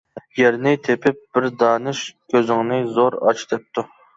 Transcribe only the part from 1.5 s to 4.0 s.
دانىش كۆزۈڭنى زور ئاچ دەپتۇ.